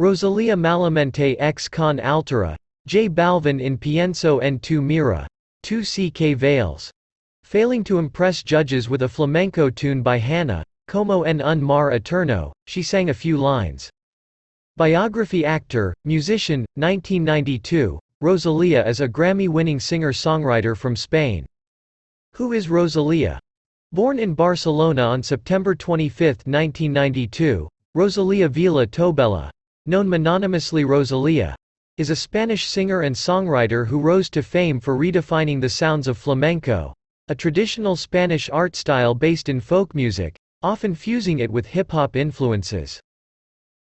[0.00, 2.56] Rosalia malamente ex con altura,
[2.86, 5.26] J Balvin in pienso en tu mirá,
[5.62, 6.90] tu ck veils.
[7.44, 12.50] Failing to impress judges with a flamenco tune by Hanna, como en un mar eterno,
[12.66, 13.90] she sang a few lines.
[14.78, 21.44] Biography Actor, musician, 1992, Rosalia is a Grammy-winning singer-songwriter from Spain.
[22.36, 23.38] Who is Rosalia?
[23.92, 29.50] Born in Barcelona on September 25, 1992, Rosalia Vila Tobella,
[29.90, 31.56] known mononymously Rosalia,
[31.96, 36.16] is a Spanish singer and songwriter who rose to fame for redefining the sounds of
[36.16, 36.94] flamenco,
[37.26, 43.00] a traditional Spanish art style based in folk music, often fusing it with hip-hop influences.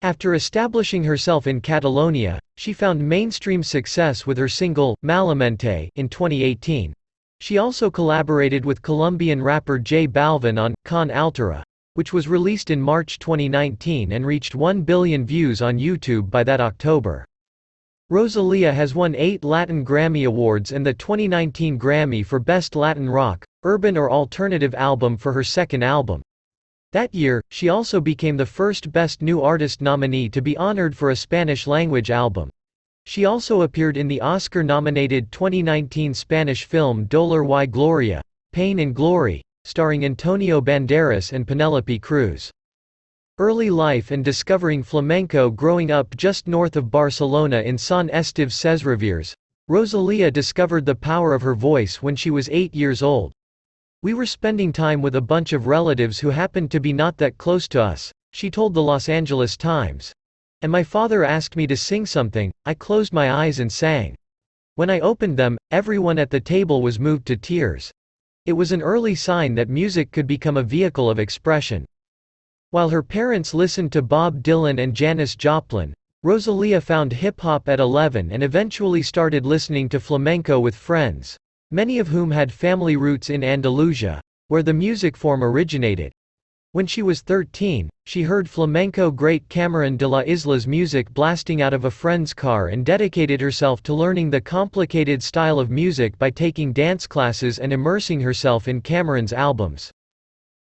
[0.03, 6.93] After establishing herself in Catalonia, she found mainstream success with her single, Malamente in 2018.
[7.39, 11.63] She also collaborated with Colombian rapper J Balvin on Con Altura,
[11.95, 16.61] which was released in March 2019 and reached 1 billion views on YouTube by that
[16.61, 17.25] October.
[18.09, 23.43] Rosalia has won eight Latin Grammy Awards and the 2019 Grammy for Best Latin Rock,
[23.63, 26.21] Urban or Alternative Album for her second album.
[26.91, 31.09] That year, she also became the first Best New Artist nominee to be honored for
[31.09, 32.49] a Spanish-language album.
[33.05, 39.41] She also appeared in the Oscar-nominated 2019 Spanish film Dolor y Gloria, Pain and Glory,
[39.65, 42.51] starring Antonio Banderas and Penelope Cruz.
[43.39, 49.33] Early life and discovering flamenco growing up just north of Barcelona in San Esteve Sesrovires,
[49.67, 53.33] Rosalia discovered the power of her voice when she was eight years old.
[54.03, 57.39] We were spending time with a bunch of relatives who happened to be not that
[57.39, 60.13] close to us, she told the Los Angeles Times.
[60.61, 64.15] And my father asked me to sing something, I closed my eyes and sang.
[64.75, 67.91] When I opened them, everyone at the table was moved to tears.
[68.45, 71.85] It was an early sign that music could become a vehicle of expression.
[72.69, 78.31] While her parents listened to Bob Dylan and Janis Joplin, Rosalia found hip-hop at 11
[78.31, 81.37] and eventually started listening to flamenco with friends,
[81.71, 86.11] many of whom had family roots in Andalusia, where the music form originated.
[86.75, 91.73] When she was 13, she heard flamenco great Camarón de la Isla's music blasting out
[91.73, 96.29] of a friend's car and dedicated herself to learning the complicated style of music by
[96.29, 99.89] taking dance classes and immersing herself in Camarón's albums.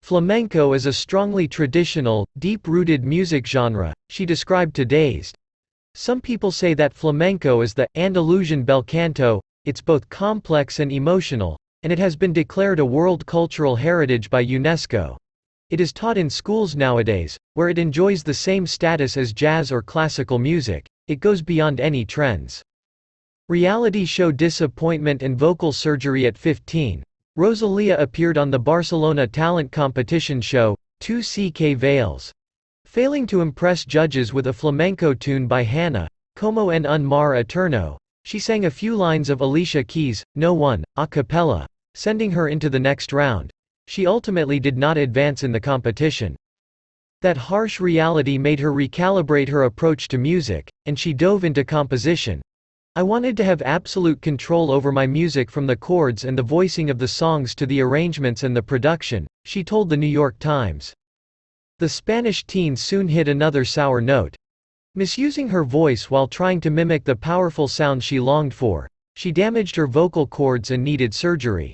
[0.04, 5.34] Flamenco is a strongly traditional, deep-rooted music genre, she described to Dazed.
[5.96, 11.58] Some people say that flamenco is the Andalusian bel canto, it's both complex and emotional,
[11.82, 15.16] and it has been declared a World Cultural Heritage by UNESCO.
[15.70, 19.82] It is taught in schools nowadays, where it enjoys the same status as jazz or
[19.82, 22.62] classical music, it goes beyond any trends.
[23.50, 27.04] Reality show Disappointment and Vocal Surgery at 15,
[27.36, 32.32] Rosalia appeared on the Barcelona talent competition show, Tú Sí Que Vales.
[32.86, 37.98] Failing to impress judges with a flamenco tune by Hanna, Como en un mar eterno,
[38.22, 42.70] she sang a few lines of Alicia Keys' No One, a cappella, sending her into
[42.70, 43.50] the next round.
[43.88, 46.36] She ultimately did not advance in the competition.
[47.22, 52.42] That harsh reality made her recalibrate her approach to music, and she dove into composition.
[52.96, 56.90] I wanted to have absolute control over my music from the chords and the voicing
[56.90, 60.92] of the songs to the arrangements and the production, she told the New York Times.
[61.78, 64.36] The Spanish teen soon hit another sour note.
[64.96, 69.76] Misusing her voice while trying to mimic the powerful sound she longed for, she damaged
[69.76, 71.72] her vocal cords and needed surgery.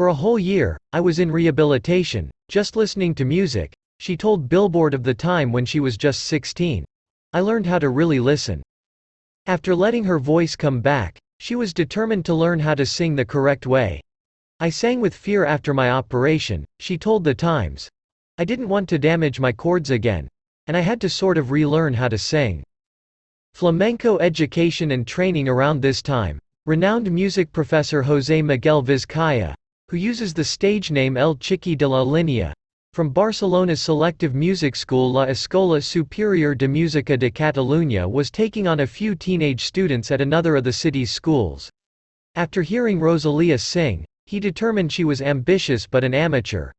[0.00, 4.94] For a whole year, I was in rehabilitation, just listening to music, she told Billboard
[4.94, 6.86] of the time when she was just 16.
[7.34, 8.62] I learned how to really listen.
[9.44, 13.26] After letting her voice come back, she was determined to learn how to sing the
[13.26, 14.00] correct way.
[14.58, 17.90] I sang with fear after my operation, she told The Times.
[18.38, 20.28] I didn't want to damage my cords again.
[20.66, 22.64] And I had to sort of relearn how to sing.
[23.52, 26.38] Flamenco education and training around this time.
[26.64, 29.54] Renowned music professor José Miguel Vizcaya,
[29.90, 32.52] who uses the stage name El Chiqui de la Línea,
[32.92, 38.78] from Barcelona's selective music school La Escola Superior de Música de Catalunya was taking on
[38.78, 41.68] a few teenage students at another of the city's schools.
[42.36, 46.70] After hearing Rosalia sing, he determined she was ambitious but an amateur.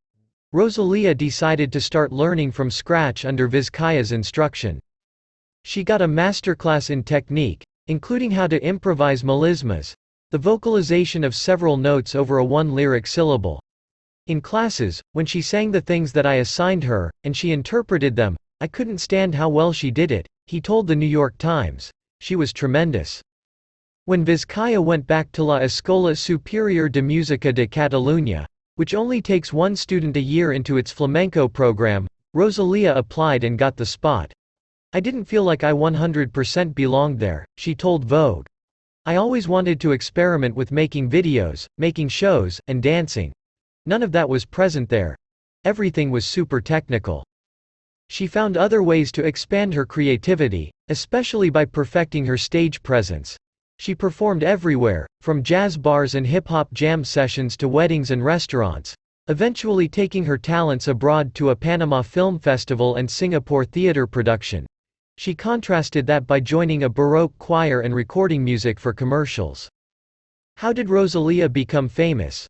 [0.54, 4.80] Rosalia decided to start learning from scratch under Vizcaya's instruction.
[5.66, 9.96] She got a masterclass in technique, including how to improvise melismas,
[10.32, 13.60] the vocalization of several notes over a one-lyric syllable.
[14.28, 18.38] In classes, when she sang the things that I assigned her, and she interpreted them,
[18.62, 21.92] I couldn't stand how well she did it, he told the New York Times.
[22.22, 23.22] She was tremendous.
[24.06, 28.46] When Vizcaya went back to La Escola Superior de Música de Catalunya,
[28.76, 33.76] which only takes one student a year into its flamenco program, Rosalia applied and got
[33.76, 34.32] the spot.
[34.94, 38.46] I didn't feel like I 100% belonged there, she told Vogue.
[39.04, 43.34] I always wanted to experiment with making videos, making shows, and dancing.
[43.88, 45.16] None of that was present there.
[45.66, 47.24] Everything was super technical.
[48.10, 53.36] She found other ways to expand her creativity, especially by perfecting her stage presence.
[53.80, 58.94] She performed everywhere, from jazz bars and hip-hop jam sessions to weddings and restaurants,
[59.30, 64.68] eventually taking her talents abroad to a Panama Film Festival and Singapore theater production.
[65.22, 69.70] She contrasted that by joining a Baroque choir and recording music for commercials.
[70.58, 72.48] How did Rosalia become famous?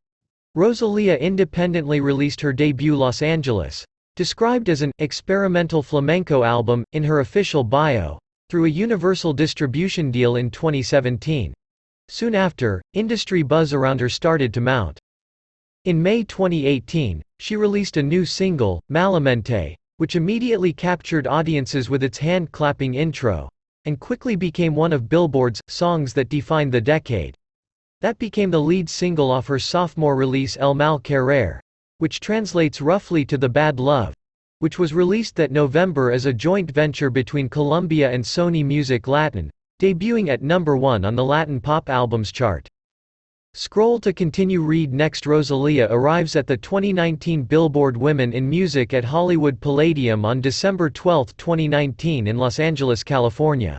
[0.56, 3.84] Rosalia independently released her debut Los Angeles,
[4.16, 8.18] described as an experimental flamenco album, in her official bio,
[8.50, 11.54] through a Universal distribution deal in 2017.
[12.08, 14.98] Soon after, industry buzz around her started to mount.
[15.84, 22.18] In May 2018, she released a new single, Malamente, which immediately captured audiences with its
[22.18, 23.48] hand-clapping intro,
[23.86, 27.38] and quickly became one of Billboard's songs that defined the decade.
[28.02, 31.62] That became the lead single off her sophomore release El Mal Querer,
[32.00, 34.16] which translates roughly to The Bad Love,
[34.58, 39.52] which was released that November as a joint venture between Columbia and Sony Music Latin,
[39.80, 42.68] debuting at number 1 on the Latin Pop Albums chart.
[43.54, 49.04] Scroll to continue Read Next Rosalia arrives at the 2019 Billboard Women in Music at
[49.04, 53.78] Hollywood Palladium on December 12, 2019 in Los Angeles, California.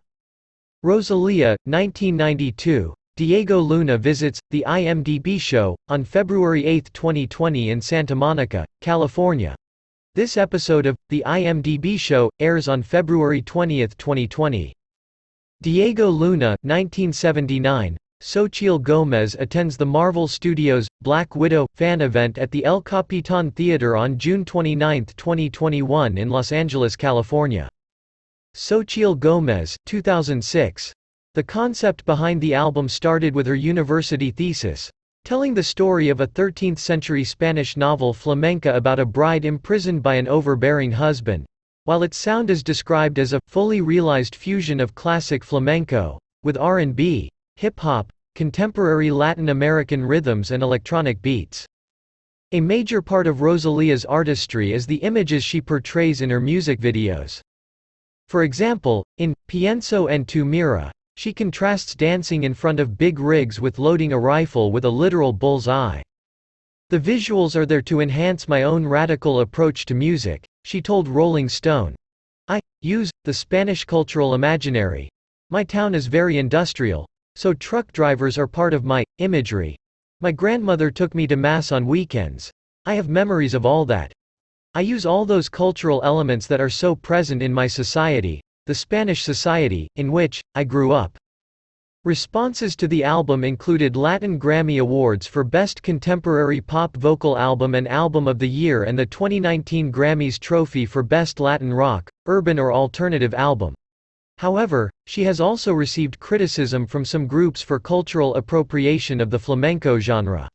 [0.83, 8.67] Rosalia, 1992, Diego Luna visits, the IMDb show, on February 8, 2020 in Santa Monica,
[8.83, 9.57] California.
[10.15, 14.75] This episode of, the IMDb show, airs on February 20, 2020.
[15.63, 22.65] Diego Luna 1979, Xochitl Gomez attends the Marvel Studios' Black Widow fan event at the
[22.65, 27.69] El Capitan Theater on June 29, 2021 in Los Angeles, California.
[28.55, 30.93] Xochitl Gomez 2006.
[31.35, 34.89] The concept behind the album started with her university thesis,
[35.25, 40.29] telling the story of a 13th-century Spanish novel flamenca about a bride imprisoned by an
[40.29, 41.45] overbearing husband.
[41.87, 47.32] While its sound is described as a fully realized fusion of classic flamenco with R&B,
[47.63, 51.65] hip-hop, contemporary Latin American rhythms and electronic beats.
[52.51, 57.41] A major part of Rosalia's artistry is the images she portrays in her music videos.
[58.27, 63.61] For example, in Pienso en tu mirá, she contrasts dancing in front of big rigs
[63.61, 66.03] with loading a rifle with a literal bull's eye.
[66.91, 71.49] The visuals are there to enhance my own radical approach to music, she told Rolling
[71.49, 71.95] Stone.
[72.49, 75.09] I use the Spanish cultural imaginary.
[75.51, 79.77] My town is very industrial, so truck drivers are part of my imagery.
[80.21, 82.51] My grandmother took me to mass on weekends.
[82.87, 84.13] I have memories of all that.
[84.75, 89.23] I use all those cultural elements that are so present in my society, the Spanish
[89.23, 91.19] society, in which I grew up.
[92.05, 97.87] Responses to the album included Latin Grammy Awards for Best Contemporary Pop Vocal Album and
[97.87, 102.73] Album of the Year and the 2019 Grammys Trophy for Best Latin Rock, Urban or
[102.73, 103.75] Alternative Album.
[104.43, 110.01] However, she has also received criticism from some groups for cultural appropriation of the flamenco
[110.01, 110.49] genre.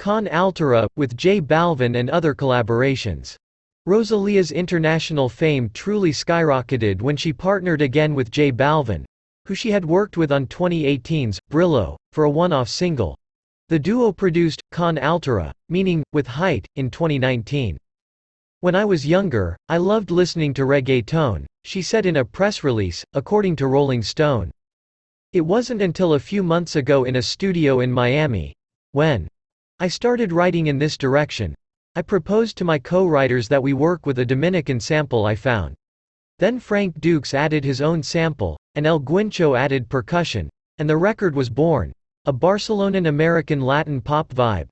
[0.00, 3.36] Con Altura, with J Balvin and other collaborations.
[3.86, 9.04] Rosalia's international fame truly skyrocketed when she partnered again with J Balvin,
[9.46, 13.16] who she had worked with on 2018's Brillo, for a one-off single.
[13.68, 17.78] The duo produced Con Altura, meaning with height, in 2019.
[18.66, 23.04] When I was younger, I loved listening to reggaeton, she said in a press release,
[23.14, 24.50] according to Rolling Stone.
[25.32, 28.54] It wasn't until a few months ago in a studio in Miami.
[28.90, 29.28] When
[29.78, 31.54] I started writing in this direction.
[31.94, 35.76] I proposed to my co-writers that we work with a Dominican sample I found.
[36.40, 41.36] Then Frank Dukes added his own sample, and El Guincho added percussion, and the record
[41.36, 41.92] was born.
[42.24, 44.66] A Barcelonan American Latin pop vibe.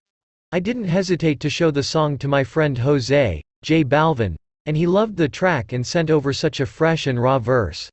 [0.51, 4.87] I didn't hesitate to show the song to my friend Jose, J Balvin, and he
[4.87, 7.88] loved the track and sent over such a fresh and raw verse.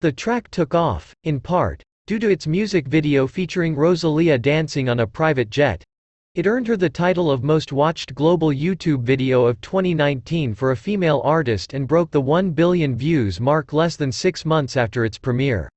[0.00, 4.98] The track took off, in part, due to its music video featuring Rosalia dancing on
[4.98, 5.84] a private jet.
[6.34, 10.76] It earned her the title of Most Watched Global YouTube Video of 2019 for a
[10.76, 15.18] female artist and broke the 1 billion views mark less than six months after its
[15.18, 15.68] premiere.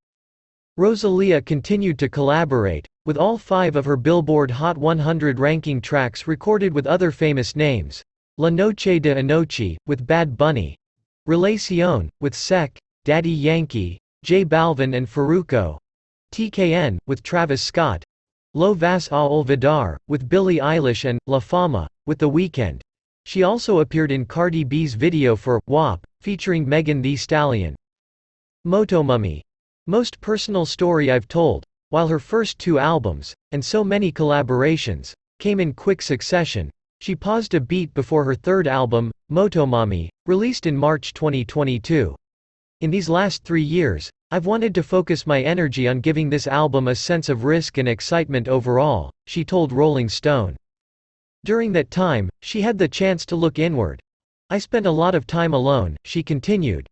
[0.76, 6.74] Rosalia continued to collaborate, with all five of her Billboard Hot 100 ranking tracks recorded
[6.74, 8.02] with other famous names,
[8.40, 10.76] La Noche de Anoche, with Bad Bunny.
[11.28, 15.78] Relacion, with Sech, Daddy Yankee, J Balvin and Farruko.
[16.34, 18.04] TKN, with Travis Scott.
[18.56, 22.82] Lo Vas a Olvidar, with Billie Eilish and La Fama, with The Weeknd.
[23.26, 27.76] She also appeared in Cardi B's video for WAP, featuring Megan Thee Stallion.
[28.66, 29.42] Motomami.
[29.86, 35.60] Most personal story I've told, while her first two albums, and so many collaborations, came
[35.60, 36.72] in quick succession,
[37.04, 42.16] she paused a beat before her third album, Motomami, released in March 2022.
[42.80, 46.88] In these last three years, I've wanted to focus my energy on giving this album
[46.88, 50.56] a sense of risk and excitement overall, she told Rolling Stone.
[51.44, 54.00] During that time, she had the chance to look inward.
[54.50, 56.88] I spent a lot of time alone, she continued.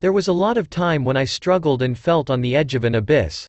[0.00, 2.84] There was a lot of time when I struggled and felt on the edge of
[2.84, 3.46] an abyss.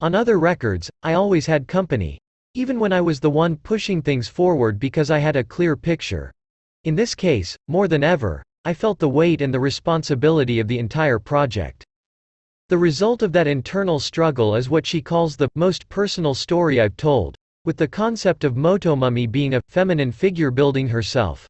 [0.00, 2.18] On other records, I always had company.
[2.56, 6.32] Even when I was the one pushing things forward because I had a clear picture.
[6.84, 10.78] In this case, more than ever, I felt the weight and the responsibility of the
[10.78, 11.84] entire project.
[12.70, 16.96] The result of that internal struggle is what she calls the most personal story I've
[16.96, 17.36] told,
[17.66, 21.46] with the concept of Motomami being a feminine figure building herself.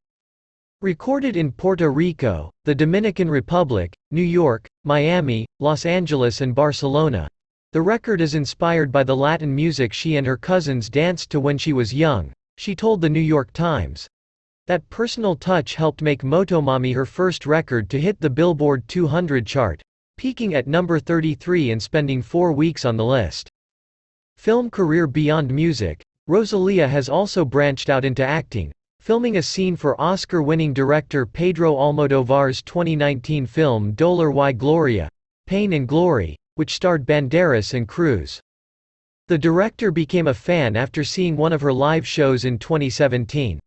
[0.82, 7.28] Recorded in Puerto Rico, the Dominican Republic, New York, Miami, Los Angeles and Barcelona,
[7.76, 11.59] the record is inspired by the Latin music she and her cousins danced to when
[11.59, 14.09] she was young, she told The New York Times.
[14.66, 19.83] That personal touch helped make Motomami her first record to hit the Billboard 200 chart,
[20.16, 23.50] peaking at number 33 and spending four weeks on the list.
[24.38, 30.00] Film career beyond music, Rosalia has also branched out into acting, filming a scene for
[30.00, 35.11] Oscar-winning director Pedro Almodovar's 2019 film Dolor y Gloria,
[35.47, 38.40] Pain and Glory, which starred Banderas and Cruz.
[39.28, 43.58] The director became a fan after seeing one of her live shows in 2017.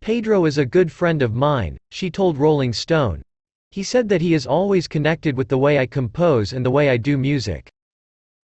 [0.00, 3.22] Pedro is a good friend of mine, she told Rolling Stone.
[3.70, 6.88] He said that he is always connected with the way I compose and the way
[6.88, 7.70] I do music.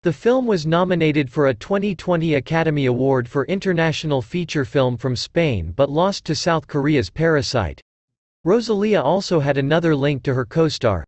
[0.05, 5.73] The film was nominated for a 2020 Academy Award for International Feature Film from Spain
[5.75, 7.81] but lost to South Korea's Parasite.
[8.45, 11.05] Rosalia also had another link to her co-star.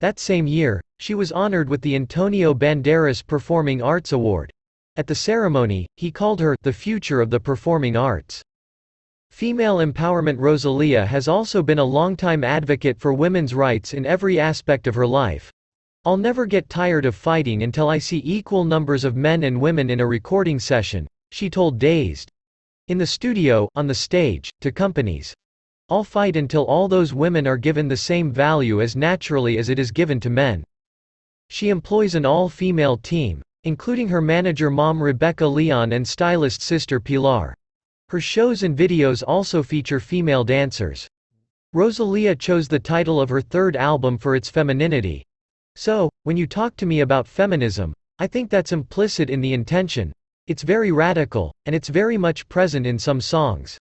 [0.00, 4.52] That same year, she was honored with the Antonio Banderas Performing Arts Award.
[4.94, 8.40] At the ceremony, he called her the future of the performing arts.
[9.32, 14.86] Female empowerment Rosalia has also been a longtime advocate for women's rights in every aspect
[14.86, 15.50] of her life.
[16.04, 19.90] I'll never get tired of fighting until I see equal numbers of men and women
[19.90, 22.30] in a recording session, she told Dazed.
[22.86, 25.34] In the studio, on the stage, to companies.
[25.90, 29.78] I'll fight until all those women are given the same value as naturally as it
[29.78, 30.62] is given to men.
[31.48, 37.54] She employs an all-female team, including her manager mom Rebecca Leon and stylist sister Pilar.
[38.10, 41.08] Her shows and videos also feature female dancers.
[41.72, 45.24] Rosalia chose the title of her third album for its femininity.
[45.74, 50.12] So, when you talk to me about feminism, I think that's implicit in the intention.
[50.46, 53.78] It's very radical, and it's very much present in some songs.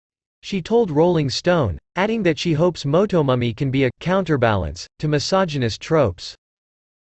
[0.44, 5.80] She told Rolling Stone, adding that she hopes Motomami can be a counterbalance to misogynist
[5.80, 6.36] tropes.